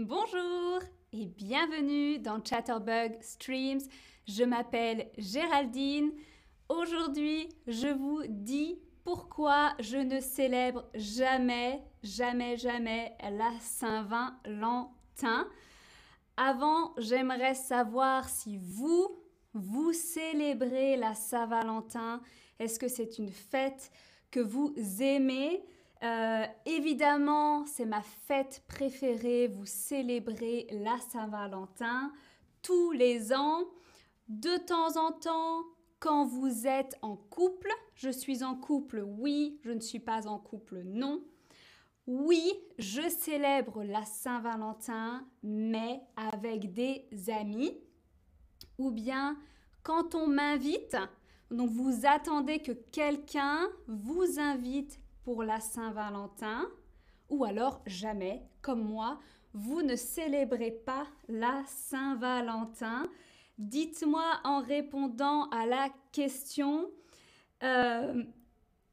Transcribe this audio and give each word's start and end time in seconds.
Bonjour 0.00 0.78
et 1.12 1.26
bienvenue 1.26 2.20
dans 2.20 2.40
Chatterbug 2.40 3.20
Streams. 3.20 3.80
Je 4.28 4.44
m'appelle 4.44 5.10
Géraldine. 5.18 6.12
Aujourd'hui, 6.68 7.48
je 7.66 7.88
vous 7.88 8.22
dis 8.28 8.78
pourquoi 9.02 9.74
je 9.80 9.96
ne 9.96 10.20
célèbre 10.20 10.88
jamais, 10.94 11.82
jamais, 12.04 12.56
jamais 12.56 13.16
la 13.28 13.50
Saint-Valentin. 13.60 15.48
Avant, 16.36 16.94
j'aimerais 16.98 17.54
savoir 17.54 18.28
si 18.28 18.56
vous, 18.56 19.18
vous 19.52 19.92
célébrez 19.92 20.96
la 20.96 21.16
Saint-Valentin. 21.16 22.20
Est-ce 22.60 22.78
que 22.78 22.86
c'est 22.86 23.18
une 23.18 23.32
fête 23.32 23.90
que 24.30 24.38
vous 24.38 24.72
aimez? 25.00 25.64
Euh, 26.02 26.44
évidemment, 26.66 27.66
c'est 27.66 27.84
ma 27.84 28.02
fête 28.02 28.62
préférée. 28.68 29.48
Vous 29.48 29.66
célébrez 29.66 30.66
la 30.70 30.98
Saint-Valentin 31.10 32.12
tous 32.62 32.92
les 32.92 33.32
ans. 33.32 33.64
De 34.28 34.56
temps 34.58 34.96
en 34.96 35.12
temps, 35.12 35.64
quand 36.00 36.26
vous 36.26 36.66
êtes 36.66 36.96
en 37.02 37.16
couple, 37.16 37.70
je 37.94 38.10
suis 38.10 38.44
en 38.44 38.54
couple, 38.54 39.04
oui, 39.04 39.58
je 39.64 39.72
ne 39.72 39.80
suis 39.80 39.98
pas 39.98 40.28
en 40.28 40.38
couple, 40.38 40.82
non. 40.84 41.24
Oui, 42.06 42.52
je 42.78 43.08
célèbre 43.08 43.82
la 43.82 44.04
Saint-Valentin, 44.04 45.26
mais 45.42 46.00
avec 46.16 46.72
des 46.72 47.06
amis. 47.28 47.76
Ou 48.78 48.90
bien 48.90 49.36
quand 49.82 50.14
on 50.14 50.26
m'invite, 50.26 50.96
donc 51.50 51.70
vous 51.70 52.04
attendez 52.04 52.60
que 52.60 52.72
quelqu'un 52.72 53.68
vous 53.86 54.38
invite 54.38 55.00
pour 55.28 55.42
la 55.42 55.60
Saint-Valentin, 55.60 56.66
ou 57.28 57.44
alors 57.44 57.82
jamais, 57.84 58.48
comme 58.62 58.82
moi, 58.82 59.20
vous 59.52 59.82
ne 59.82 59.94
célébrez 59.94 60.70
pas 60.70 61.06
la 61.28 61.64
Saint-Valentin. 61.66 63.06
Dites-moi 63.58 64.24
en 64.44 64.62
répondant 64.62 65.50
à 65.50 65.66
la 65.66 65.90
question, 66.12 66.90
euh, 67.62 68.24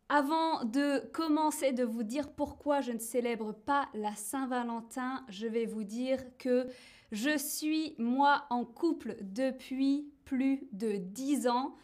avant 0.09 0.66
de 0.66 1.09
commencer 1.14 1.72
de 1.72 1.86
vous 1.86 2.04
dire 2.04 2.30
pourquoi 2.34 2.81
je 2.81 2.92
ne 2.92 3.00
célèbre 3.00 3.54
pas 3.54 3.88
la 3.94 4.14
Saint-Valentin, 4.14 5.26
je 5.30 5.48
vais 5.48 5.66
vous 5.66 5.86
dire 5.86 6.20
que 6.38 6.68
je 7.14 7.38
suis 7.38 7.96
moi 7.98 8.44
en 8.50 8.66
couple 8.66 9.16
depuis 9.22 10.12
plus 10.26 10.68
de 10.74 10.98
10 10.98 11.48
ans. 11.48 11.76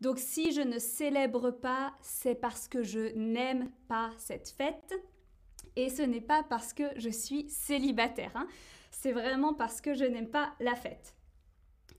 Donc 0.00 0.18
si 0.18 0.52
je 0.52 0.62
ne 0.62 0.78
célèbre 0.78 1.50
pas, 1.50 1.92
c'est 2.00 2.34
parce 2.34 2.68
que 2.68 2.82
je 2.82 3.14
n'aime 3.16 3.70
pas 3.88 4.10
cette 4.16 4.48
fête. 4.48 4.94
Et 5.76 5.88
ce 5.88 6.02
n'est 6.02 6.20
pas 6.20 6.42
parce 6.42 6.72
que 6.72 6.84
je 6.96 7.10
suis 7.10 7.48
célibataire. 7.48 8.32
Hein. 8.34 8.46
C'est 8.90 9.12
vraiment 9.12 9.54
parce 9.54 9.80
que 9.80 9.94
je 9.94 10.04
n'aime 10.04 10.30
pas 10.30 10.52
la 10.60 10.74
fête. 10.74 11.14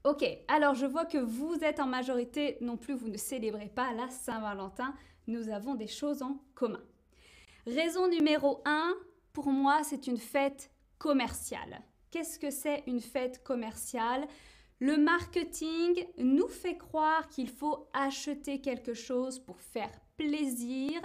Ok, 0.03 0.25
alors 0.47 0.73
je 0.73 0.87
vois 0.87 1.05
que 1.05 1.19
vous 1.19 1.59
êtes 1.61 1.79
en 1.79 1.85
majorité, 1.85 2.57
non 2.59 2.75
plus 2.75 2.95
vous 2.95 3.07
ne 3.07 3.17
célébrez 3.17 3.69
pas 3.69 3.93
la 3.93 4.09
Saint-Valentin. 4.09 4.95
Nous 5.27 5.49
avons 5.49 5.75
des 5.75 5.87
choses 5.87 6.23
en 6.23 6.39
commun. 6.55 6.81
Raison 7.67 8.07
numéro 8.07 8.61
1, 8.65 8.95
pour 9.31 9.47
moi, 9.47 9.81
c'est 9.83 10.07
une 10.07 10.17
fête 10.17 10.71
commerciale. 10.97 11.83
Qu'est-ce 12.09 12.39
que 12.39 12.49
c'est 12.49 12.83
une 12.87 12.99
fête 12.99 13.43
commerciale? 13.43 14.27
Le 14.81 14.97
marketing 14.97 16.07
nous 16.17 16.47
fait 16.47 16.75
croire 16.75 17.29
qu'il 17.29 17.49
faut 17.49 17.87
acheter 17.93 18.61
quelque 18.61 18.95
chose 18.95 19.37
pour 19.37 19.61
faire 19.61 19.91
plaisir. 20.17 20.99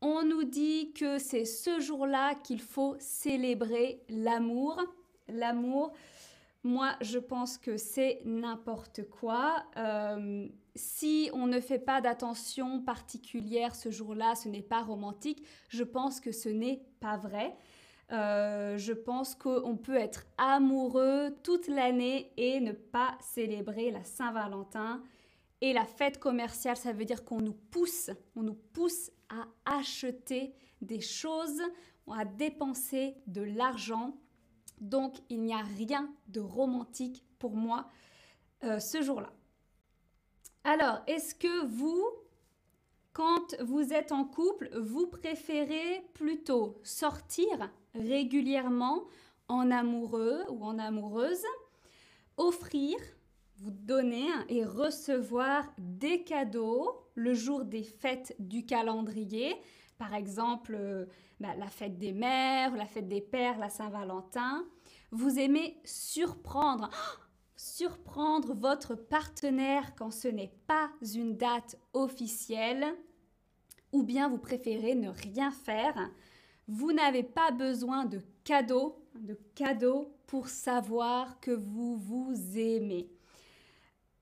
On 0.00 0.22
nous 0.22 0.44
dit 0.44 0.92
que 0.92 1.18
c'est 1.18 1.44
ce 1.44 1.80
jour-là 1.80 2.36
qu'il 2.36 2.60
faut 2.60 2.94
célébrer 3.00 4.04
l'amour. 4.08 4.80
L'amour, 5.26 5.92
moi, 6.62 6.94
je 7.00 7.18
pense 7.18 7.58
que 7.58 7.76
c'est 7.76 8.22
n'importe 8.24 9.02
quoi. 9.10 9.64
Euh, 9.76 10.46
si 10.76 11.30
on 11.34 11.48
ne 11.48 11.58
fait 11.58 11.80
pas 11.80 12.00
d'attention 12.00 12.80
particulière 12.80 13.74
ce 13.74 13.90
jour-là, 13.90 14.36
ce 14.36 14.48
n'est 14.48 14.62
pas 14.62 14.82
romantique. 14.82 15.44
Je 15.68 15.82
pense 15.82 16.20
que 16.20 16.30
ce 16.30 16.48
n'est 16.48 16.84
pas 17.00 17.16
vrai. 17.16 17.56
Euh, 18.12 18.76
je 18.76 18.92
pense 18.92 19.34
qu'on 19.34 19.76
peut 19.76 19.96
être 19.96 20.26
amoureux 20.36 21.36
toute 21.44 21.68
l'année 21.68 22.32
et 22.36 22.60
ne 22.60 22.72
pas 22.72 23.16
célébrer 23.20 23.90
la 23.90 24.02
Saint-Valentin. 24.02 25.02
Et 25.60 25.72
la 25.72 25.84
fête 25.84 26.18
commerciale, 26.18 26.76
ça 26.76 26.92
veut 26.92 27.04
dire 27.04 27.24
qu'on 27.24 27.40
nous 27.40 27.56
pousse, 27.70 28.10
on 28.34 28.42
nous 28.42 28.58
pousse 28.72 29.10
à 29.28 29.46
acheter 29.78 30.54
des 30.80 31.00
choses, 31.00 31.62
à 32.10 32.24
dépenser 32.24 33.14
de 33.26 33.42
l'argent. 33.42 34.16
Donc, 34.80 35.16
il 35.28 35.42
n'y 35.42 35.54
a 35.54 35.62
rien 35.76 36.12
de 36.28 36.40
romantique 36.40 37.24
pour 37.38 37.54
moi 37.54 37.88
euh, 38.64 38.80
ce 38.80 39.02
jour-là. 39.02 39.30
Alors, 40.64 41.00
est-ce 41.06 41.34
que 41.34 41.66
vous, 41.66 42.04
quand 43.12 43.54
vous 43.60 43.92
êtes 43.92 44.12
en 44.12 44.24
couple, 44.24 44.70
vous 44.78 45.06
préférez 45.06 46.02
plutôt 46.14 46.80
sortir 46.82 47.70
régulièrement 47.94 49.04
en 49.48 49.70
amoureux 49.70 50.44
ou 50.48 50.64
en 50.64 50.78
amoureuse, 50.78 51.44
offrir, 52.36 52.96
vous 53.56 53.70
donner 53.70 54.26
et 54.48 54.64
recevoir 54.64 55.64
des 55.78 56.24
cadeaux 56.24 57.06
le 57.14 57.34
jour 57.34 57.64
des 57.64 57.82
fêtes 57.82 58.34
du 58.38 58.64
calendrier, 58.64 59.54
par 59.98 60.14
exemple 60.14 60.74
euh, 60.78 61.04
bah, 61.40 61.54
la 61.58 61.66
fête 61.66 61.98
des 61.98 62.12
mères, 62.12 62.74
la 62.74 62.86
fête 62.86 63.08
des 63.08 63.20
pères, 63.20 63.58
la 63.58 63.68
Saint-Valentin. 63.68 64.64
Vous 65.10 65.38
aimez 65.38 65.76
surprendre, 65.84 66.88
surprendre 67.56 68.54
votre 68.54 68.94
partenaire 68.94 69.94
quand 69.96 70.10
ce 70.10 70.28
n'est 70.28 70.54
pas 70.66 70.90
une 71.14 71.36
date 71.36 71.76
officielle, 71.92 72.86
ou 73.92 74.02
bien 74.04 74.28
vous 74.28 74.38
préférez 74.38 74.94
ne 74.94 75.10
rien 75.10 75.50
faire 75.50 76.10
vous 76.70 76.92
n'avez 76.92 77.24
pas 77.24 77.50
besoin 77.50 78.04
de 78.04 78.20
cadeaux, 78.44 79.04
de 79.16 79.36
cadeaux 79.56 80.14
pour 80.28 80.48
savoir 80.48 81.40
que 81.40 81.50
vous 81.50 81.96
vous 81.96 82.32
aimez. 82.56 83.10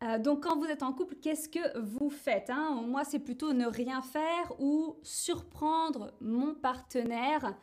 Euh, 0.03 0.19
donc 0.19 0.45
quand 0.45 0.57
vous 0.57 0.65
êtes 0.65 0.83
en 0.83 0.95
couple, 0.95 1.17
qu'est-ce 1.17 1.49
que 1.49 1.79
vous 1.79 2.09
faites 2.09 2.49
hein? 2.49 2.83
Moi, 2.87 3.05
c'est 3.05 3.19
plutôt 3.19 3.53
ne 3.53 3.67
rien 3.67 4.01
faire 4.01 4.59
ou 4.59 4.97
surprendre 5.03 6.15
mon 6.23 6.55
partenaire 6.55 7.55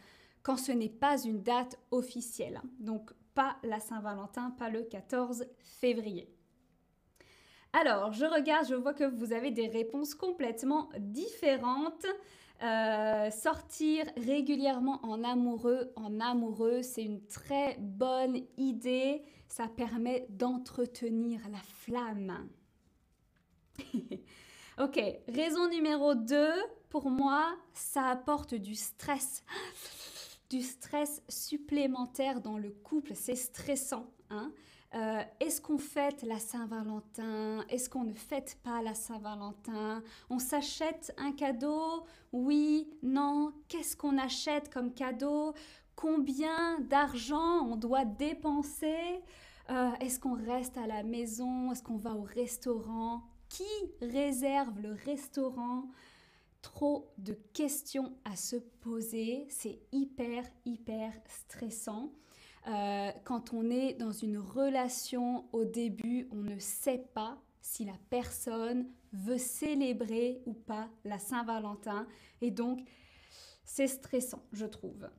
quand 0.44 0.57
ce 0.57 0.72
n'est 0.72 0.90
pas 0.90 1.19
une 1.24 1.41
date 1.41 1.79
officielle. 1.90 2.62
Donc 2.79 3.12
pas 3.34 3.57
la 3.63 3.79
Saint-Valentin, 3.79 4.51
pas 4.51 4.69
le 4.69 4.84
14 4.84 5.45
février. 5.79 6.29
Alors, 7.74 8.13
je 8.13 8.25
regarde, 8.25 8.68
je 8.68 8.75
vois 8.75 8.94
que 8.94 9.03
vous 9.03 9.34
avez 9.34 9.50
des 9.50 9.68
réponses 9.68 10.13
complètement 10.13 10.90
différentes. 11.00 12.06
Euh, 12.63 13.29
sortir 13.31 14.05
régulièrement 14.16 14.99
en 15.03 15.23
amoureux, 15.23 15.91
en 15.97 16.19
amoureux, 16.21 16.81
c'est 16.81 17.03
une 17.03 17.25
très 17.27 17.77
bonne 17.79 18.39
idée. 18.57 19.23
Ça 19.47 19.67
permet 19.67 20.25
d'entretenir 20.29 21.41
la 21.51 21.59
flamme. 21.59 22.47
ok, 24.79 24.99
raison 25.27 25.69
numéro 25.69 26.15
2, 26.15 26.47
pour 26.89 27.09
moi, 27.09 27.55
ça 27.73 28.07
apporte 28.07 28.55
du 28.55 28.75
stress. 28.75 29.44
Du 30.47 30.61
stress 30.61 31.23
supplémentaire 31.27 32.39
dans 32.39 32.59
le 32.59 32.69
couple, 32.69 33.13
c'est 33.15 33.35
stressant. 33.35 34.05
Hein 34.29 34.53
euh, 34.95 35.22
est-ce 35.39 35.59
qu'on 35.59 35.78
fête 35.78 36.23
la 36.23 36.39
Saint-Valentin? 36.39 37.66
Est-ce 37.69 37.89
qu'on 37.89 38.03
ne 38.06 38.13
fête 38.13 38.57
pas 38.63 38.81
la 38.81 38.94
Saint-Valentin? 38.94 40.01
On 40.29 40.39
s'achète 40.39 41.13
un 41.17 41.31
cadeau? 41.33 42.06
Oui 42.31 42.88
Non. 43.03 43.51
Qu'est-ce 43.67 43.97
qu'on 43.97 44.17
achète 44.17 44.73
comme 44.73 44.94
cadeau? 44.94 45.53
Combien 45.95 46.79
d'argent 46.79 47.68
on 47.68 47.75
doit 47.75 48.06
dépenser? 48.06 49.21
Euh, 49.69 49.92
Est-ce 50.00 50.19
qu'on 50.19 50.36
reste 50.36 50.77
à 50.77 50.88
la 50.88 51.03
maison? 51.03 51.71
Est-ce 51.71 51.83
qu'on 51.83 51.97
va 51.97 52.13
au 52.15 52.21
restaurant? 52.24 53.24
Qui 53.50 53.63
réserve 54.01 54.80
le 54.80 54.94
restaurant? 55.06 55.89
Trop 56.62 57.12
de 57.18 57.33
questions 57.53 58.13
à 58.25 58.36
se 58.36 58.56
poser, 58.56 59.45
c'est 59.50 59.80
hyper, 59.92 60.44
hyper 60.65 61.13
stressant. 61.27 62.12
Euh, 62.67 63.12
quand 63.23 63.53
on 63.53 63.69
est 63.69 63.94
dans 63.94 64.12
une 64.12 64.38
relation 64.38 65.45
au 65.53 65.65
début, 65.65 66.27
on 66.31 66.38
ne 66.38 66.57
sait 66.57 67.06
pas 67.13 67.38
si 67.62 67.85
la 67.85 67.97
personne 68.09 68.88
veut 69.13 69.38
célébrer 69.38 70.41
ou 70.45 70.53
pas 70.53 70.89
la 71.03 71.19
Saint-Valentin. 71.19 72.07
Et 72.41 72.51
donc, 72.51 72.88
c'est 73.63 73.88
stressant, 73.88 74.44
je 74.51 74.65
trouve. 74.65 75.09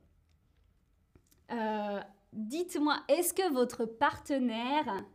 Euh, 1.51 2.01
dites-moi, 2.33 2.97
est-ce 3.07 3.33
que 3.33 3.51
votre 3.53 3.85
partenaire 3.85 5.05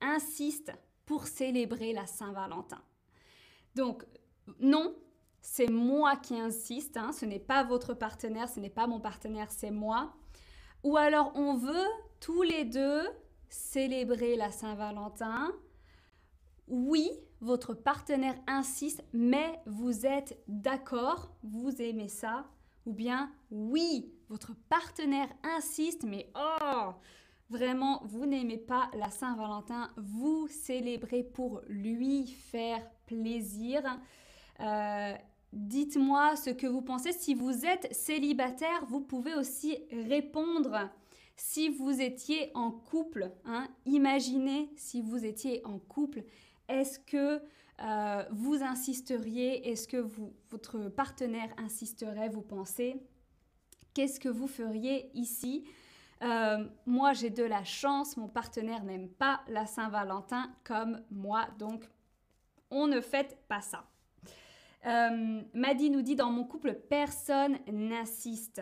insiste 0.00 0.72
pour 1.04 1.26
célébrer 1.26 1.92
la 1.92 2.06
Saint-Valentin? 2.06 2.82
Donc, 3.74 4.04
non, 4.60 4.94
c'est 5.40 5.70
moi 5.70 6.16
qui 6.16 6.38
insiste, 6.38 6.96
hein. 6.96 7.12
ce 7.12 7.26
n'est 7.26 7.38
pas 7.38 7.64
votre 7.64 7.94
partenaire, 7.94 8.48
ce 8.48 8.60
n'est 8.60 8.70
pas 8.70 8.86
mon 8.86 9.00
partenaire, 9.00 9.50
c'est 9.50 9.70
moi. 9.70 10.14
Ou 10.84 10.96
alors 10.96 11.32
on 11.34 11.54
veut 11.54 11.88
tous 12.20 12.42
les 12.42 12.64
deux 12.64 13.02
célébrer 13.48 14.36
la 14.36 14.50
Saint-Valentin. 14.50 15.52
Oui, 16.68 17.10
votre 17.40 17.74
partenaire 17.74 18.36
insiste, 18.46 19.04
mais 19.12 19.60
vous 19.66 20.06
êtes 20.06 20.42
d'accord, 20.48 21.34
vous 21.42 21.82
aimez 21.82 22.08
ça. 22.08 22.46
Ou 22.86 22.92
bien 22.92 23.30
oui, 23.50 24.12
votre 24.28 24.54
partenaire 24.68 25.28
insiste, 25.42 26.04
mais 26.04 26.32
oh, 26.34 26.90
vraiment, 27.50 28.02
vous 28.04 28.26
n'aimez 28.26 28.58
pas 28.58 28.90
la 28.94 29.10
Saint-Valentin, 29.10 29.90
vous 29.96 30.48
célébrez 30.48 31.22
pour 31.22 31.60
lui 31.68 32.26
faire 32.26 32.82
plaisir. 33.06 33.82
Euh, 34.60 35.14
dites-moi 35.52 36.36
ce 36.36 36.50
que 36.50 36.66
vous 36.66 36.82
pensez. 36.82 37.12
Si 37.12 37.34
vous 37.34 37.64
êtes 37.64 37.92
célibataire, 37.94 38.84
vous 38.88 39.00
pouvez 39.00 39.34
aussi 39.34 39.78
répondre 39.90 40.90
si 41.36 41.68
vous 41.68 42.00
étiez 42.00 42.50
en 42.54 42.70
couple. 42.70 43.30
Hein. 43.44 43.68
imaginez 43.84 44.70
si 44.76 45.00
vous 45.00 45.24
étiez 45.24 45.64
en 45.64 45.78
couple. 45.78 46.24
Est-ce 46.68 46.98
que 46.98 47.42
euh, 47.80 48.24
vous 48.30 48.62
insisteriez? 48.62 49.68
Est-ce 49.70 49.88
que 49.88 50.06
votre 50.50 50.88
partenaire 50.88 51.52
insisterait 51.58 52.28
Vous 52.28 52.42
pensez? 52.42 52.96
Qu'est-ce 53.94 54.20
que 54.20 54.28
vous 54.28 54.46
feriez 54.46 55.10
ici? 55.14 55.64
Euh, 56.22 56.64
moi, 56.86 57.12
j'ai 57.12 57.30
de 57.30 57.42
la 57.42 57.64
chance, 57.64 58.16
mon 58.16 58.28
partenaire 58.28 58.84
n'aime 58.84 59.08
pas 59.08 59.40
la 59.48 59.66
Saint-Valentin 59.66 60.54
comme 60.62 61.02
moi, 61.10 61.48
donc 61.58 61.84
on 62.70 62.86
ne 62.86 63.00
fête 63.00 63.36
pas 63.48 63.60
ça. 63.60 63.91
Euh, 64.86 65.42
Maddy 65.54 65.90
nous 65.90 66.02
dit 66.02 66.16
dans 66.16 66.30
mon 66.30 66.44
couple, 66.44 66.74
personne 66.74 67.58
n'insiste. 67.70 68.60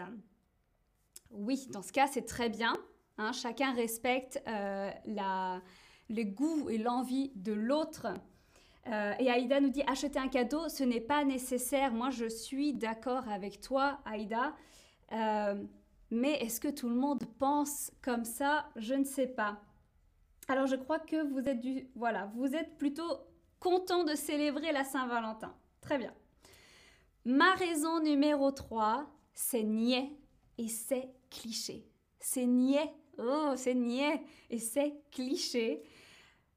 Oui, 1.31 1.67
dans 1.71 1.83
ce 1.83 1.93
cas, 1.93 2.07
c'est 2.07 2.27
très 2.27 2.49
bien. 2.49 2.75
Hein. 3.19 3.33
chacun 3.33 3.73
respecte 3.75 4.43
euh, 4.49 4.91
la, 5.07 5.61
le 6.09 6.25
goût 6.25 6.71
et 6.71 6.79
l'envie 6.79 7.33
de 7.35 7.53
l'autre. 7.53 8.07
Euh, 8.87 9.13
et 9.19 9.31
Aïda 9.31 9.61
nous 9.61 9.69
dit 9.69 9.83
acheter 9.87 10.19
un 10.19 10.29
cadeau, 10.29 10.69
ce 10.69 10.85
n'est 10.85 11.01
pas 11.01 11.25
nécessaire. 11.25 11.93
Moi, 11.93 12.11
je 12.11 12.27
suis 12.27 12.73
d'accord 12.73 13.29
avec 13.29 13.61
toi, 13.61 14.01
Aïda. 14.05 14.55
mais 16.11 16.33
est-ce 16.41 16.61
que 16.61 16.69
tout 16.69 16.89
le 16.89 16.97
monde 16.97 17.25
pense 17.39 17.93
comme 18.03 18.25
ça? 18.25 18.67
Je 18.77 18.95
ne 18.95 19.05
sais 19.05 19.27
pas. 19.27 19.61
Alors, 20.49 20.67
je 20.67 20.77
crois 20.77 20.99
que 20.99 21.23
vous 21.31 21.49
êtes 21.49 21.61
du, 21.61 21.89
voilà, 21.95 22.33
vous 22.35 22.55
êtes 22.55 22.77
plutôt 22.77 23.21
content 23.61 24.05
de 24.05 24.15
célébrer 24.15 24.73
la 24.73 24.85
Saint-Valentin. 24.85 25.55
Très 25.81 25.99
bien. 25.99 26.15
Ma 27.25 27.55
raison 27.55 28.00
numéro 28.00 28.50
3, 28.50 29.06
c'est 29.35 29.62
niais 29.62 30.11
et 30.59 30.69
c'est 30.69 31.11
cliché. 31.31 31.87
C'est 32.19 32.47
niais, 32.47 32.93
oh, 33.19 33.53
c'est 33.56 33.75
niais 33.75 34.23
et 34.49 34.59
c'est 34.59 34.94
cliché. 35.11 35.82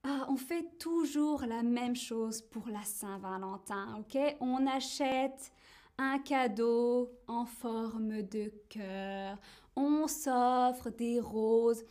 Ah, 0.04 0.26
on 0.30 0.36
fait 0.36 0.78
toujours 0.80 1.46
la 1.46 1.64
même 1.64 1.96
chose 1.96 2.42
pour 2.42 2.68
la 2.68 2.84
Saint-Valentin, 2.84 3.98
ok? 4.00 4.38
On 4.42 4.68
achète 4.68 5.52
un 5.98 6.20
cadeau 6.20 7.12
en 7.28 7.46
forme 7.46 8.24
de 8.24 8.52
cœur, 8.68 9.38
on 9.76 10.08
s'offre 10.08 10.90
des 10.90 11.20
roses, 11.20 11.84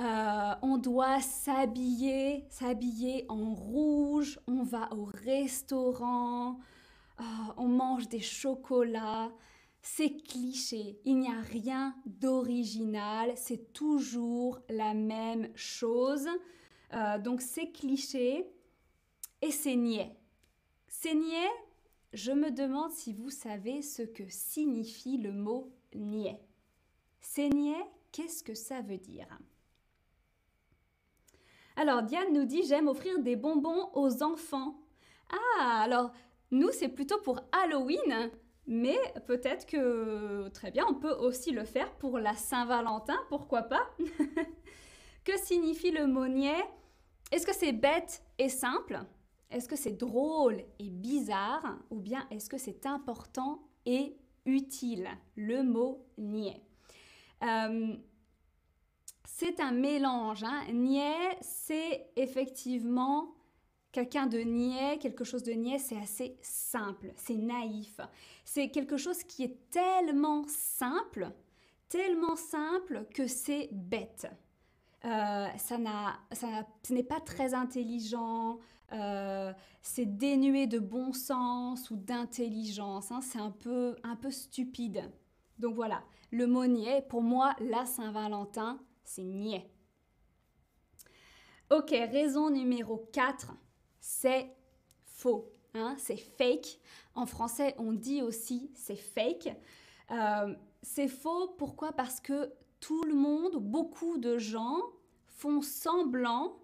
euh, 0.00 0.54
on 0.62 0.76
doit 0.76 1.20
s'habiller, 1.20 2.44
s'habiller 2.48 3.26
en 3.28 3.54
rouge, 3.54 4.40
on 4.48 4.64
va 4.64 4.92
au 4.92 5.04
restaurant, 5.04 6.58
euh, 7.20 7.22
on 7.56 7.68
mange 7.68 8.08
des 8.08 8.20
chocolats. 8.20 9.30
C'est 9.82 10.16
cliché, 10.16 10.98
il 11.04 11.18
n'y 11.18 11.28
a 11.28 11.40
rien 11.40 11.94
d'original, 12.06 13.32
c'est 13.36 13.72
toujours 13.72 14.58
la 14.68 14.94
même 14.94 15.48
chose. 15.54 16.26
Euh, 16.92 17.18
donc 17.18 17.40
c'est 17.40 17.70
cliché 17.70 18.46
et 19.42 19.50
c'est 19.50 19.76
niais. 19.76 20.16
C'est 20.88 21.14
niais, 21.14 21.50
je 22.12 22.32
me 22.32 22.50
demande 22.50 22.90
si 22.90 23.12
vous 23.12 23.30
savez 23.30 23.82
ce 23.82 24.02
que 24.02 24.28
signifie 24.28 25.18
le 25.18 25.32
mot 25.32 25.70
niais. 25.94 26.40
C'est 27.20 27.48
niais, 27.50 27.86
qu'est-ce 28.10 28.42
que 28.42 28.54
ça 28.54 28.80
veut 28.80 28.98
dire? 28.98 29.28
Alors 31.76 32.02
Diane 32.02 32.32
nous 32.32 32.44
dit 32.44 32.62
j'aime 32.64 32.88
offrir 32.88 33.18
des 33.20 33.36
bonbons 33.36 33.90
aux 33.94 34.22
enfants. 34.22 34.80
Ah, 35.30 35.82
alors 35.82 36.12
nous 36.50 36.70
c'est 36.72 36.88
plutôt 36.88 37.18
pour 37.20 37.40
Halloween, 37.52 38.30
mais 38.66 38.98
peut-être 39.26 39.66
que 39.66 40.48
très 40.48 40.70
bien, 40.70 40.84
on 40.88 40.94
peut 40.94 41.12
aussi 41.12 41.50
le 41.50 41.64
faire 41.64 41.92
pour 41.96 42.18
la 42.18 42.34
Saint-Valentin, 42.34 43.18
pourquoi 43.28 43.62
pas? 43.62 43.88
Que 45.24 45.38
signifie 45.38 45.90
le 45.90 46.06
mot 46.06 46.28
niais? 46.28 46.64
Est-ce 47.32 47.46
que 47.46 47.54
c'est 47.54 47.72
bête 47.72 48.22
et 48.38 48.50
simple? 48.50 49.00
Est-ce 49.50 49.66
que 49.66 49.76
c'est 49.76 49.92
drôle 49.96 50.62
et 50.78 50.90
bizarre? 50.90 51.78
Ou 51.90 51.98
bien 51.98 52.26
est-ce 52.30 52.50
que 52.50 52.58
c'est 52.58 52.84
important 52.84 53.62
et 53.86 54.18
utile 54.44 55.08
Le 55.34 55.62
mot 55.62 56.06
niais? 56.18 56.60
Euh, 57.42 57.96
c'est 59.24 59.60
un 59.60 59.72
mélange. 59.72 60.44
Hein. 60.44 60.62
Niais, 60.72 61.36
c'est 61.40 62.10
effectivement 62.16 63.34
quelqu'un 63.92 64.26
de 64.26 64.38
niais, 64.38 64.98
quelque 64.98 65.24
chose 65.24 65.42
de 65.44 65.52
niais, 65.52 65.78
c'est 65.78 65.98
assez 65.98 66.36
simple, 66.42 67.12
c'est 67.16 67.36
naïf. 67.36 68.00
C'est 68.44 68.70
quelque 68.70 68.96
chose 68.96 69.22
qui 69.22 69.44
est 69.44 69.70
tellement 69.70 70.44
simple, 70.48 71.30
tellement 71.88 72.36
simple 72.36 73.06
que 73.14 73.26
c'est 73.28 73.68
bête. 73.72 74.26
Euh, 75.04 75.46
ça 75.58 75.78
n'a, 75.78 76.18
ce 76.32 76.92
n'est 76.92 77.04
pas 77.04 77.20
très 77.20 77.54
intelligent, 77.54 78.58
euh, 78.92 79.52
c'est 79.82 80.16
dénué 80.16 80.66
de 80.66 80.78
bon 80.78 81.12
sens 81.12 81.90
ou 81.90 81.96
d'intelligence, 81.96 83.12
hein. 83.12 83.20
c'est 83.20 83.38
un 83.38 83.50
peu, 83.50 83.96
un 84.02 84.16
peu 84.16 84.30
stupide. 84.30 85.10
Donc 85.58 85.74
voilà, 85.74 86.02
le 86.32 86.46
mot 86.46 86.66
niais, 86.66 87.04
pour 87.08 87.22
moi, 87.22 87.54
la 87.60 87.86
Saint-Valentin, 87.86 88.80
c'est 89.04 89.22
niais. 89.22 89.70
Ok, 91.70 91.90
raison 91.90 92.50
numéro 92.50 93.08
4, 93.12 93.52
c'est 94.00 94.54
faux. 95.02 95.50
Hein, 95.74 95.96
c'est 95.98 96.16
fake. 96.16 96.78
En 97.14 97.26
français, 97.26 97.74
on 97.78 97.92
dit 97.92 98.22
aussi 98.22 98.70
c'est 98.74 98.96
fake. 98.96 99.56
Euh, 100.10 100.54
c'est 100.82 101.08
faux, 101.08 101.48
pourquoi? 101.58 101.92
Parce 101.92 102.20
que 102.20 102.52
tout 102.80 103.02
le 103.04 103.14
monde, 103.14 103.56
beaucoup 103.56 104.18
de 104.18 104.38
gens 104.38 104.82
font 105.26 105.62
semblant, 105.62 106.56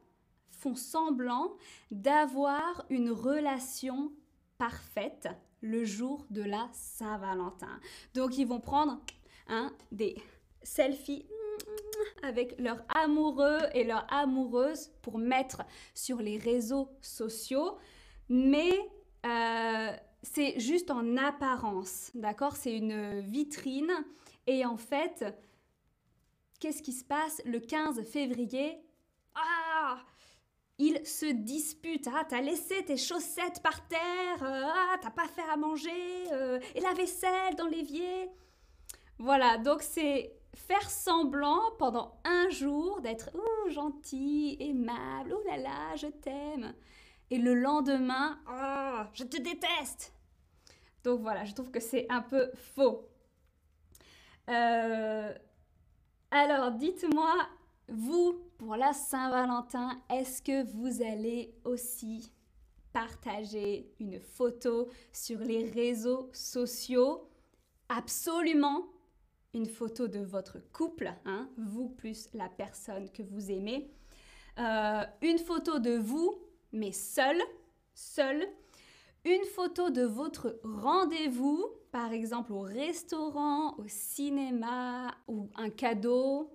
d'avoir 1.91 2.85
une 2.91 3.11
relation 3.11 4.13
parfaite 4.59 5.29
le 5.63 5.85
jour 5.85 6.27
de 6.31 6.43
la 6.43 6.69
Saint-Valentin. 6.73 7.81
Donc 8.15 8.37
ils 8.39 8.47
vont 8.47 8.61
prendre 8.61 9.01
hein, 9.49 9.73
des 9.91 10.17
selfies 10.63 11.27
avec 12.23 12.59
leur 12.59 12.83
amoureux 12.89 13.61
et 13.75 13.85
leur 13.85 14.07
amoureuse 14.13 14.91
pour 15.03 15.19
mettre 15.19 15.63
sur 15.95 16.19
les 16.19 16.39
réseaux 16.39 16.91
sociaux, 17.01 17.79
mais 18.29 18.73
euh, 19.27 19.93
c'est 20.23 20.59
juste 20.61 20.91
en 20.91 21.17
apparence, 21.17 22.11
d'accord? 22.15 22.57
C'est 22.57 22.77
une 22.77 23.21
vitrine 23.21 23.93
et 24.47 24.65
en 24.65 24.77
fait, 24.77 25.25
qu'est-ce 26.59 26.83
qui 26.83 26.93
se 26.93 27.05
passe 27.05 27.43
le 27.45 27.61
15 27.61 28.03
février? 28.05 28.79
Ah 29.35 29.99
ils 30.81 31.07
se 31.07 31.27
disputent. 31.27 32.09
Ah, 32.09 32.25
t'as 32.27 32.41
laissé 32.41 32.83
tes 32.87 32.97
chaussettes 32.97 33.61
par 33.63 33.87
terre. 33.87 34.43
Ah, 34.43 34.97
t'as 35.01 35.11
pas 35.11 35.29
fait 35.29 35.43
à 35.53 35.57
manger. 35.57 35.91
Euh, 36.33 36.59
et 36.75 36.81
la 36.81 36.95
vaisselle 36.95 37.55
dans 37.57 37.67
l'évier. 37.67 38.31
Voilà, 39.19 39.59
donc 39.59 39.83
c'est 39.83 40.40
faire 40.55 40.91
semblant 40.91 41.61
pendant 41.79 42.21
un 42.25 42.49
jour 42.51 43.01
d'être 43.01 43.31
gentil, 43.69 44.57
aimable, 44.61 45.35
oh 45.35 45.43
là 45.47 45.57
là, 45.57 45.97
je 45.97 46.07
t'aime. 46.07 46.75
Et 47.31 47.39
le 47.39 47.55
lendemain, 47.55 48.39
oh, 48.49 49.07
je 49.13 49.25
te 49.25 49.41
déteste. 49.41 50.13
Donc 51.05 51.21
voilà, 51.21 51.45
je 51.45 51.55
trouve 51.55 51.71
que 51.71 51.81
c'est 51.81 52.07
un 52.11 52.21
peu 52.21 52.51
faux. 52.75 53.09
Euh, 54.49 55.33
alors, 56.31 56.73
dites-moi, 56.73 57.33
vous, 57.89 58.41
pour 58.59 58.77
la 58.77 58.93
Saint-Valentin, 58.93 60.01
est-ce 60.11 60.43
que 60.43 60.65
vous 60.65 61.03
allez 61.03 61.55
aussi 61.65 62.33
partager 62.93 63.95
une 64.01 64.21
photo 64.21 64.89
sur 65.13 65.39
les 65.39 65.71
réseaux 65.71 66.29
sociaux? 66.33 67.29
Absolument 67.89 68.87
une 69.55 69.67
photo 69.67 70.09
de 70.09 70.21
votre 70.21 70.59
couple, 70.73 71.13
hein, 71.25 71.49
vous 71.57 71.89
plus 71.89 72.29
la 72.35 72.49
personne 72.49 73.11
que 73.11 73.23
vous 73.23 73.51
aimez, 73.51 73.91
euh, 74.59 75.03
une 75.23 75.39
photo 75.39 75.79
de 75.79 75.97
vous, 75.97 76.39
mais 76.73 76.93
seul, 76.93 77.37
seul, 77.95 78.47
une 79.25 79.45
photo 79.45 79.91
de 79.91 80.03
votre 80.03 80.61
rendez-vous 80.63 81.65
par 81.93 82.13
exemple 82.13 82.53
au 82.53 82.61
restaurant, 82.61 83.77
au 83.79 83.87
cinéma 83.89 85.15
ou 85.29 85.49
un 85.57 85.71
cadeau. 85.71 86.53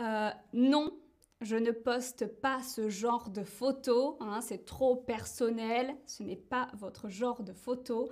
Euh, 0.00 0.30
non, 0.52 0.92
je 1.40 1.56
ne 1.56 1.70
poste 1.70 2.26
pas 2.40 2.62
ce 2.62 2.88
genre 2.88 3.30
de 3.30 3.44
photos, 3.44 4.16
hein, 4.20 4.40
c'est 4.40 4.64
trop 4.64 4.96
personnel, 4.96 5.94
ce 6.06 6.22
n'est 6.22 6.36
pas 6.36 6.68
votre 6.74 7.08
genre 7.08 7.42
de 7.42 7.52
photo. 7.52 8.10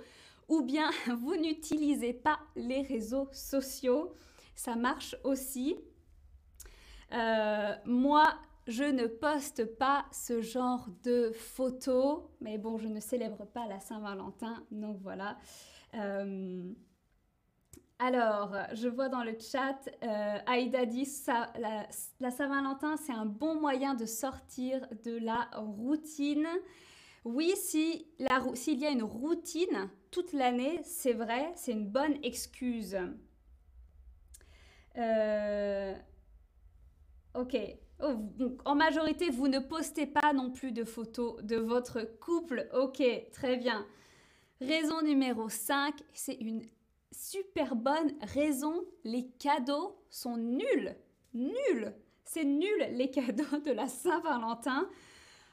Ou 0.53 0.61
bien 0.61 0.91
vous 1.17 1.35
n'utilisez 1.35 2.13
pas 2.13 2.39
les 2.55 2.83
réseaux 2.83 3.27
sociaux, 3.31 4.13
ça 4.53 4.75
marche 4.75 5.15
aussi. 5.23 5.75
Euh, 7.11 7.73
moi, 7.85 8.35
je 8.67 8.83
ne 8.83 9.07
poste 9.07 9.65
pas 9.79 10.05
ce 10.11 10.41
genre 10.41 10.87
de 11.03 11.31
photos, 11.31 12.21
mais 12.39 12.59
bon, 12.59 12.77
je 12.77 12.87
ne 12.87 12.99
célèbre 12.99 13.47
pas 13.47 13.65
la 13.65 13.79
Saint-Valentin, 13.79 14.63
donc 14.69 14.99
voilà. 15.01 15.39
Euh, 15.95 16.71
alors, 17.97 18.55
je 18.73 18.87
vois 18.87 19.09
dans 19.09 19.23
le 19.23 19.35
chat, 19.39 19.89
euh, 20.03 20.37
Aïda 20.45 20.85
dit 20.85 21.09
la, 21.57 22.29
Saint-Valentin, 22.29 22.95
c'est 22.97 23.13
un 23.13 23.25
bon 23.25 23.59
moyen 23.59 23.95
de 23.95 24.05
sortir 24.05 24.87
de 25.03 25.17
la 25.17 25.49
routine. 25.55 26.47
Oui, 27.25 27.53
si 27.55 28.05
s'il 28.53 28.79
y 28.79 28.85
a 28.85 28.91
une 28.91 29.03
routine 29.03 29.89
toute 30.13 30.31
l'année, 30.31 30.79
c'est 30.83 31.13
vrai, 31.13 31.51
c'est 31.55 31.71
une 31.71 31.87
bonne 31.87 32.17
excuse. 32.23 32.97
Euh, 34.95 35.95
ok, 37.33 37.57
Oh, 38.05 38.15
en 38.65 38.75
majorité, 38.75 39.29
vous 39.29 39.47
ne 39.47 39.59
postez 39.59 40.05
pas 40.05 40.33
non 40.33 40.51
plus 40.51 40.73
de 40.73 40.83
photos 40.83 41.41
de 41.41 41.55
votre 41.55 42.01
couple. 42.19 42.67
Ok, 42.73 43.01
très 43.31 43.55
bien. 43.55 43.85
Raison 44.59 45.01
numéro 45.01 45.47
5, 45.47 45.95
c'est 46.11 46.33
une 46.33 46.63
super 47.13 47.75
bonne 47.75 48.11
raison. 48.21 48.83
Les 49.05 49.29
cadeaux 49.39 49.95
sont 50.09 50.35
nuls. 50.35 50.97
Nuls. 51.33 51.93
C'est 52.25 52.43
nul 52.43 52.89
les 52.91 53.09
cadeaux 53.11 53.59
de 53.63 53.71
la 53.71 53.87
Saint-Valentin. 53.87 54.89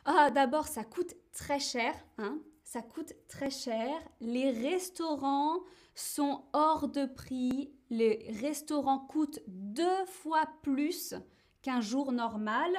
Ah, 0.05 0.31
d'abord, 0.31 0.67
ça 0.67 0.83
coûte 0.83 1.14
très 1.33 1.61
cher. 1.61 1.95
Hein 2.19 2.40
ça 2.73 2.83
coûte 2.83 3.15
très 3.27 3.50
cher. 3.50 3.91
Les 4.21 4.53
restaurants 4.53 5.59
sont 5.97 6.45
hors 6.53 6.87
de 6.87 7.05
prix. 7.05 7.73
Les 7.91 8.33
restaurants 8.41 9.00
coûtent 9.00 9.41
deux 9.49 10.05
fois 10.07 10.45
plus 10.62 11.15
qu'un 11.62 11.81
jour 11.81 12.12
normal. 12.12 12.71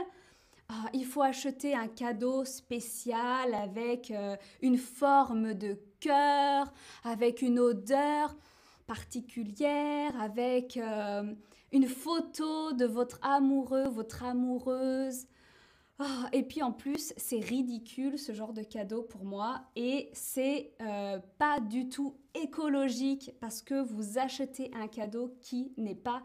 Ah, 0.69 0.85
il 0.93 1.05
faut 1.05 1.21
acheter 1.21 1.75
un 1.75 1.89
cadeau 1.89 2.45
spécial 2.45 3.53
avec 3.53 4.11
euh, 4.11 4.37
une 4.61 4.77
forme 4.77 5.53
de 5.55 5.77
cœur, 5.99 6.71
avec 7.03 7.41
une 7.41 7.59
odeur 7.59 8.33
particulière, 8.87 10.13
avec 10.21 10.77
euh, 10.77 11.33
une 11.73 11.89
photo 11.89 12.71
de 12.71 12.85
votre 12.85 13.19
amoureux, 13.21 13.89
votre 13.89 14.23
amoureuse. 14.23 15.25
Ah, 16.03 16.29
et 16.33 16.41
puis 16.41 16.63
en 16.63 16.71
plus, 16.71 17.13
c'est 17.15 17.39
ridicule 17.39 18.17
ce 18.17 18.33
genre 18.33 18.53
de 18.53 18.63
cadeau 18.63 19.03
pour 19.03 19.23
moi 19.23 19.61
et 19.75 20.09
c'est 20.13 20.73
euh, 20.81 21.19
pas 21.37 21.59
du 21.59 21.89
tout 21.89 22.15
écologique 22.33 23.35
parce 23.39 23.61
que 23.61 23.79
vous 23.79 24.17
achetez 24.17 24.71
un 24.73 24.87
cadeau 24.87 25.35
qui 25.41 25.73
n'est 25.77 25.93
pas 25.93 26.23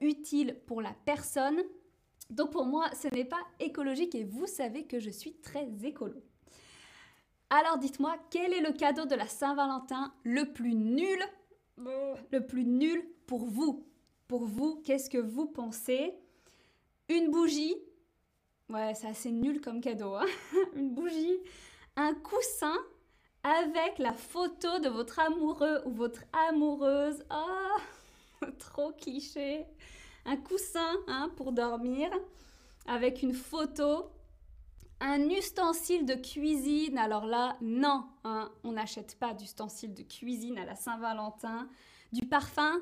utile 0.00 0.56
pour 0.66 0.82
la 0.82 0.92
personne. 1.04 1.62
Donc 2.30 2.50
pour 2.50 2.66
moi, 2.66 2.86
ce 3.00 3.06
n'est 3.14 3.24
pas 3.24 3.40
écologique 3.60 4.16
et 4.16 4.24
vous 4.24 4.46
savez 4.46 4.84
que 4.84 4.98
je 4.98 5.10
suis 5.10 5.34
très 5.34 5.68
écolo. 5.84 6.20
Alors 7.50 7.78
dites-moi, 7.78 8.16
quel 8.30 8.52
est 8.52 8.62
le 8.62 8.72
cadeau 8.72 9.04
de 9.04 9.14
la 9.14 9.28
Saint-Valentin 9.28 10.12
le 10.24 10.52
plus 10.52 10.74
nul 10.74 11.20
Le 11.76 12.40
plus 12.40 12.64
nul 12.64 13.04
pour 13.26 13.44
vous? 13.44 13.86
Pour 14.26 14.44
vous, 14.44 14.82
qu'est-ce 14.82 15.08
que 15.08 15.18
vous 15.18 15.46
pensez? 15.46 16.14
Une 17.08 17.30
bougie 17.30 17.76
Ouais, 18.70 18.94
c'est 18.94 19.08
assez 19.08 19.30
nul 19.30 19.60
comme 19.60 19.80
cadeau. 19.80 20.14
Hein 20.14 20.26
Une 20.74 20.94
bougie. 20.94 21.38
Un 21.96 22.14
coussin 22.14 22.76
avec 23.42 23.98
la 23.98 24.12
photo 24.12 24.78
de 24.78 24.88
votre 24.88 25.18
amoureux 25.18 25.82
ou 25.84 25.90
votre 25.90 26.22
amoureuse. 26.48 27.24
Oh, 27.30 28.46
trop 28.58 28.92
cliché 28.92 29.66
un 30.24 30.36
coussin 30.36 30.96
hein, 31.06 31.30
pour 31.36 31.52
dormir 31.52 32.10
avec 32.86 33.22
une 33.22 33.34
photo, 33.34 34.10
un 35.00 35.28
ustensile 35.28 36.04
de 36.06 36.14
cuisine. 36.14 36.98
Alors 36.98 37.26
là, 37.26 37.56
non, 37.60 38.04
hein, 38.24 38.50
on 38.62 38.72
n'achète 38.72 39.18
pas 39.18 39.34
d'ustensile 39.34 39.94
de 39.94 40.02
cuisine 40.02 40.58
à 40.58 40.64
la 40.64 40.76
Saint-Valentin. 40.76 41.68
Du 42.12 42.26
parfum 42.26 42.80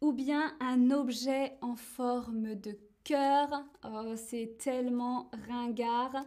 ou 0.00 0.12
bien 0.12 0.54
un 0.60 0.90
objet 0.90 1.58
en 1.60 1.76
forme 1.76 2.54
de 2.54 2.78
Oh, 3.12 4.14
c'est 4.16 4.56
tellement 4.58 5.30
ringard, 5.48 6.24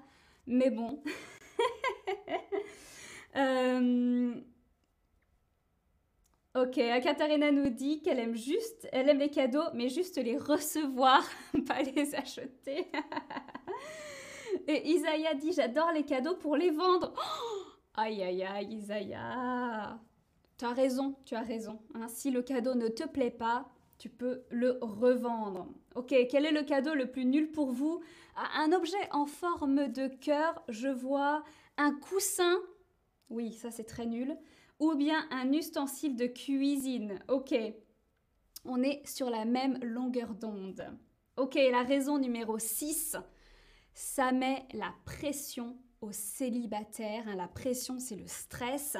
mais 0.47 0.69
bon. 0.69 1.01
euh, 3.35 4.33
Ok, 6.55 6.75
Katarina 6.75 7.51
nous 7.51 7.69
dit 7.69 7.99
qu'elle 8.03 8.19
aime 8.19 8.35
juste, 8.35 8.87
elle 8.91 9.09
aime 9.09 9.17
les 9.17 9.31
cadeaux, 9.31 9.63
mais 9.73 9.89
juste 9.89 10.17
les 10.17 10.37
recevoir, 10.37 11.23
pas 11.67 11.81
les 11.81 12.13
acheter. 12.13 12.91
Et 14.67 14.91
Isaiah 14.91 15.33
dit 15.33 15.51
j'adore 15.51 15.91
les 15.91 16.03
cadeaux 16.03 16.35
pour 16.35 16.55
les 16.55 16.69
vendre. 16.69 17.11
aïe 17.95 18.21
aïe 18.21 18.43
aïe 18.43 18.71
Isaiah. 18.71 19.99
Tu 20.59 20.65
as 20.65 20.73
raison, 20.73 21.15
tu 21.25 21.33
as 21.33 21.41
raison. 21.41 21.79
Hein. 21.95 22.07
si 22.07 22.29
le 22.29 22.43
cadeau 22.43 22.75
ne 22.75 22.87
te 22.87 23.07
plaît 23.07 23.31
pas, 23.31 23.71
tu 24.03 24.09
peux 24.09 24.43
le 24.49 24.79
revendre. 24.81 25.65
Ok, 25.95 26.13
quel 26.29 26.45
est 26.45 26.51
le 26.51 26.63
cadeau 26.63 26.93
le 26.93 27.09
plus 27.09 27.23
nul 27.23 27.53
pour 27.53 27.71
vous 27.71 28.01
ah, 28.35 28.49
Un 28.57 28.73
objet 28.73 28.97
en 29.11 29.25
forme 29.25 29.87
de 29.93 30.09
cœur, 30.09 30.61
je 30.67 30.89
vois 30.89 31.41
un 31.77 31.93
coussin. 31.93 32.59
Oui, 33.29 33.53
ça 33.53 33.71
c'est 33.71 33.85
très 33.85 34.05
nul 34.05 34.37
ou 34.81 34.95
bien 34.95 35.25
un 35.31 35.53
ustensile 35.53 36.17
de 36.17 36.27
cuisine. 36.27 37.17
Ok, 37.29 37.55
on 38.65 38.83
est 38.83 39.07
sur 39.07 39.29
la 39.29 39.45
même 39.45 39.81
longueur 39.81 40.35
d'onde. 40.35 40.83
Ok, 41.37 41.55
la 41.55 41.83
raison 41.83 42.17
numéro 42.17 42.59
6, 42.59 43.15
ça 43.93 44.33
met 44.33 44.67
la 44.73 44.93
pression 45.05 45.77
aux 46.01 46.11
célibataires. 46.11 47.23
Hein, 47.29 47.37
la 47.37 47.47
pression, 47.47 47.99
c'est 47.99 48.17
le 48.17 48.27
stress. 48.27 48.97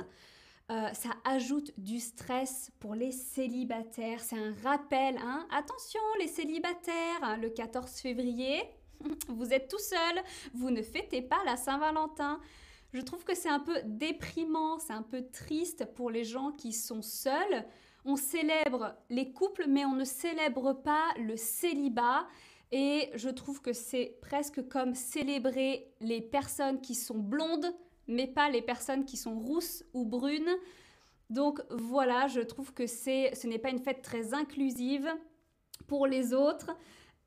Euh, 0.72 0.94
ça 0.94 1.10
ajoute 1.26 1.72
du 1.78 2.00
stress 2.00 2.72
pour 2.80 2.96
les 2.96 3.12
célibataires. 3.12 4.22
C'est 4.22 4.38
un 4.38 4.54
rappel. 4.64 5.18
Hein. 5.18 5.46
Attention, 5.52 6.00
les 6.20 6.28
célibataires, 6.28 7.22
hein, 7.22 7.38
le 7.38 7.50
14 7.50 7.92
février, 8.00 8.64
vous 9.28 9.54
êtes 9.54 9.70
tout 9.70 9.80
seul, 9.80 10.24
vous 10.54 10.72
ne 10.72 10.82
fêtez 10.82 11.22
pas 11.22 11.44
la 11.46 11.58
Saint-Valentin. 11.58 12.40
Je 12.94 13.02
trouve 13.02 13.24
que 13.26 13.36
c'est 13.36 13.50
un 13.50 13.60
peu 13.60 13.76
déprimant, 13.86 14.80
c'est 14.80 14.94
un 14.94 15.02
peu 15.02 15.26
triste 15.32 15.86
pour 15.96 16.10
les 16.10 16.24
gens 16.24 16.52
qui 16.52 16.72
sont 16.72 17.02
seuls. 17.02 17.66
On 18.06 18.16
célèbre 18.16 18.96
les 19.10 19.34
couples, 19.34 19.66
mais 19.68 19.84
on 19.84 19.94
ne 19.94 20.06
célèbre 20.06 20.74
pas 20.74 21.08
le 21.18 21.36
célibat. 21.36 22.28
Et 22.72 23.10
je 23.16 23.30
trouve 23.30 23.62
que 23.62 23.74
c'est 23.74 24.18
presque 24.22 24.68
comme 24.70 24.96
célébrer 24.96 25.92
les 26.00 26.22
personnes 26.22 26.82
qui 26.82 26.96
sont 26.96 27.18
blondes, 27.18 27.74
mais 28.08 28.28
pas 28.28 28.50
les 28.50 28.62
personnes 28.62 29.06
qui 29.06 29.18
sont 29.18 29.40
rousses 29.40 29.84
ou 29.94 30.06
brunes. 30.06 30.56
Donc 31.30 31.62
voilà, 31.70 32.28
je 32.28 32.42
trouve 32.42 32.74
que 32.74 32.88
c'est, 32.88 33.34
ce 33.36 33.48
n'est 33.48 33.60
pas 33.60 33.70
une 33.70 33.80
fête 33.80 34.02
très 34.02 34.34
inclusive 34.34 35.10
pour 35.88 36.08
les 36.08 36.34
autres. 36.34 36.76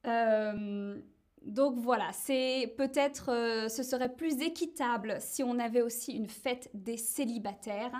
Euh, 0.06 1.00
donc 1.42 1.76
voilà, 1.76 2.12
c'est 2.12 2.75
peut-être, 2.76 3.30
euh, 3.30 3.68
ce 3.68 3.83
serait 3.83 4.14
plus 4.14 4.40
équitable 4.42 5.16
si 5.21 5.42
on 5.42 5.59
avait 5.59 5.83
aussi 5.83 6.12
une 6.12 6.28
fête 6.28 6.68
des 6.75 6.97
célibataires, 6.97 7.95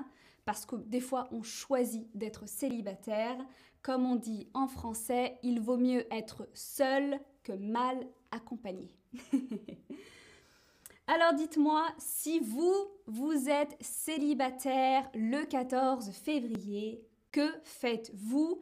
parce 0.45 0.67
que 0.67 0.77
des 0.77 1.01
fois 1.01 1.29
on 1.33 1.43
choisit 1.43 2.09
d'être 2.17 2.49
célibataire. 2.49 3.37
Comme 3.83 4.05
on 4.05 4.17
dit 4.17 4.49
en 4.53 4.67
français, 4.67 5.39
il 5.45 5.61
vaut 5.61 5.77
mieux 5.77 6.13
être 6.13 6.49
seul 6.55 7.21
que 7.45 7.53
mal 7.53 8.05
accompagné. 8.33 8.89
Alors 11.09 11.35
dites-moi, 11.35 11.87
si 11.99 12.41
vous, 12.41 12.89
vous 13.07 13.49
êtes 13.49 13.77
célibataire 13.81 15.09
le 15.15 15.45
14 15.45 16.11
février, 16.11 17.01
que 17.31 17.49
faites-vous? 17.63 18.61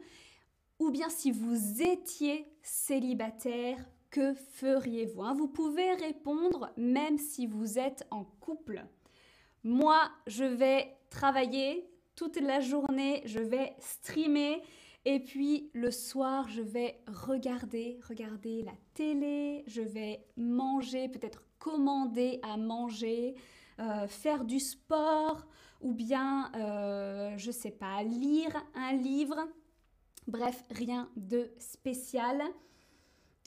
Ou 0.77 0.91
bien 0.91 1.09
si 1.09 1.31
vous 1.31 1.81
étiez 1.81 2.47
célibataire, 2.61 3.83
que 4.11 4.35
feriez-vous? 4.35 5.23
Hein? 5.23 5.33
Vous 5.33 5.47
pouvez 5.47 5.93
répondre 5.93 6.71
même 6.77 7.17
si 7.17 7.47
vous 7.47 7.79
êtes 7.79 8.05
en 8.11 8.25
couple. 8.39 8.85
Moi, 9.63 10.11
je 10.27 10.43
vais 10.43 10.95
travailler 11.09 11.89
toute 12.15 12.39
la 12.39 12.59
journée, 12.59 13.23
je 13.25 13.39
vais 13.39 13.73
streamer 13.79 14.61
et 15.05 15.19
puis 15.19 15.71
le 15.73 15.89
soir, 15.89 16.47
je 16.49 16.61
vais 16.61 16.99
regarder, 17.07 17.99
regarder 18.07 18.61
la 18.61 18.73
télé, 18.93 19.63
je 19.65 19.81
vais 19.81 20.27
manger, 20.37 21.09
peut-être 21.09 21.43
commander 21.65 22.39
à 22.43 22.57
manger, 22.57 23.33
euh, 23.79 24.07
faire 24.07 24.45
du 24.45 24.59
sport, 24.59 25.47
ou 25.81 25.95
bien, 25.95 26.51
euh, 26.55 27.33
je 27.37 27.49
sais 27.49 27.71
pas, 27.71 28.03
lire 28.03 28.55
un 28.75 28.93
livre. 28.93 29.37
Bref, 30.27 30.63
rien 30.69 31.09
de 31.15 31.51
spécial. 31.57 32.39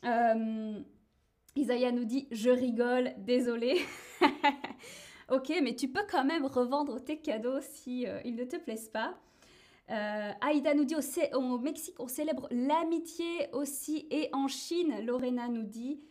Euh, 0.05 0.81
Isaiah 1.55 1.93
nous 1.93 2.05
dit 2.05 2.27
Je 2.33 2.51
rigole, 2.51 3.13
désolé. 3.19 3.81
ok, 5.31 5.53
mais 5.63 5.77
tu 5.77 5.87
peux 5.87 6.05
quand 6.11 6.25
même 6.25 6.45
revendre 6.45 7.01
tes 7.01 7.21
cadeaux 7.21 7.61
si 7.61 8.05
euh, 8.09 8.21
ils 8.25 8.35
ne 8.35 8.45
te 8.45 8.57
plaisent 8.57 8.91
pas. 8.91 9.15
Aïda 9.91 10.75
nous 10.75 10.85
dit 10.85 10.97
au, 10.97 11.39
au, 11.39 11.59
Mexique, 11.59 11.95
on 11.99 12.09
célèbre 12.09 12.47
l'amitié 12.51 13.49
aussi. 13.53 14.07
Et 14.11 14.29
en 14.35 14.47
Chine, 14.47 15.07
Lorena 15.07 15.49
nous 15.49 15.63
dit 15.63 16.03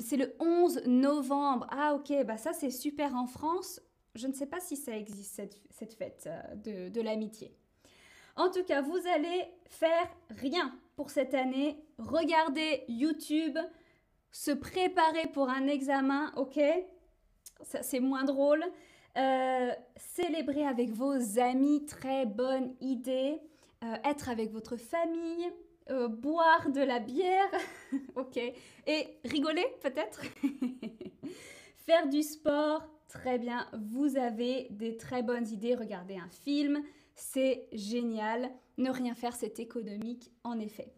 c'est 0.00 0.16
le 0.16 0.34
11 0.40 0.82
novembre. 0.86 1.66
Ah, 1.70 1.94
ok, 1.94 2.24
bah 2.24 2.36
ça 2.36 2.52
c'est 2.52 2.70
super 2.70 3.14
en 3.14 3.26
France. 3.26 3.80
Je 4.14 4.26
ne 4.28 4.32
sais 4.32 4.46
pas 4.46 4.60
si 4.60 4.76
ça 4.76 4.96
existe, 4.96 5.42
cette, 5.70 5.94
fête 5.94 6.28
euh, 6.28 6.90
de, 6.90 7.00
l'amitié. 7.00 7.56
En 8.36 8.50
tout 8.50 8.62
cas, 8.64 8.80
vous 8.80 9.00
allez 9.12 9.44
faire 9.66 10.08
rien 10.30 10.72
pour 10.96 11.10
cette 11.10 11.34
année. 11.34 11.84
Regardez 11.98 12.84
YouTube, 12.88 13.58
se 14.30 14.52
préparer 14.52 15.26
pour 15.32 15.48
un 15.48 15.66
examen, 15.66 16.32
ok? 16.36 16.60
C'est 17.62 18.00
moins 18.00 18.24
drôle. 18.24 18.64
Euh, 19.16 19.70
célébrer 19.96 20.66
avec 20.66 20.90
vos 20.90 21.38
amis, 21.38 21.84
très 21.86 22.26
bonne 22.26 22.74
idée. 22.80 23.40
Euh, 23.84 23.96
être 24.04 24.28
avec 24.28 24.50
votre 24.52 24.76
famille, 24.76 25.52
euh, 25.90 26.08
boire 26.08 26.70
de 26.70 26.80
la 26.80 26.98
bière, 26.98 27.50
ok. 28.16 28.38
Et 28.86 29.18
rigoler 29.24 29.66
peut-être. 29.82 30.22
Faire 31.76 32.08
du 32.08 32.22
sport, 32.22 32.88
très 33.08 33.38
bien. 33.38 33.66
Vous 33.90 34.16
avez 34.16 34.68
des 34.70 34.96
très 34.96 35.22
bonnes 35.22 35.46
idées. 35.48 35.74
Regarder 35.74 36.16
un 36.16 36.30
film, 36.30 36.82
c'est 37.14 37.68
génial. 37.72 38.50
Ne 38.78 38.90
rien 38.90 39.14
faire, 39.14 39.34
c'est 39.36 39.60
économique 39.60 40.32
en 40.42 40.58
effet. 40.58 40.92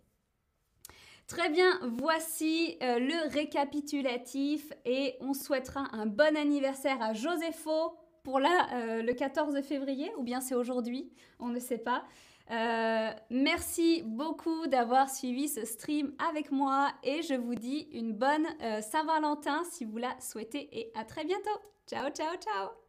Très 1.26 1.50
bien, 1.50 1.80
voici 1.98 2.78
le 2.80 3.28
récapitulatif 3.32 4.72
et 4.84 5.16
on 5.20 5.34
souhaitera 5.34 5.88
un 5.92 6.06
bon 6.06 6.36
anniversaire 6.36 7.02
à 7.02 7.12
Josépho 7.14 7.98
pour 8.26 8.38
euh, 8.38 9.02
le 9.02 9.12
14 9.12 9.60
février, 9.62 10.10
ou 10.18 10.24
bien 10.24 10.40
c'est 10.40 10.56
aujourd'hui, 10.56 11.12
on 11.38 11.46
ne 11.46 11.60
sait 11.60 11.78
pas. 11.78 12.02
Euh, 12.50 13.10
merci 13.30 14.02
beaucoup 14.04 14.68
d'avoir 14.68 15.10
suivi 15.10 15.48
ce 15.48 15.64
stream 15.64 16.12
avec 16.30 16.52
moi 16.52 16.92
et 17.02 17.22
je 17.22 17.34
vous 17.34 17.56
dis 17.56 17.88
une 17.92 18.12
bonne 18.12 18.46
euh, 18.62 18.80
Saint-Valentin 18.80 19.64
si 19.72 19.84
vous 19.84 19.98
la 19.98 20.14
souhaitez 20.20 20.68
et 20.78 20.92
à 20.94 21.04
très 21.04 21.24
bientôt. 21.24 21.58
Ciao, 21.88 22.08
ciao, 22.10 22.36
ciao 22.36 22.85